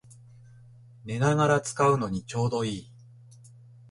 [1.05, 2.91] 寝ながら使うのにちょうどいい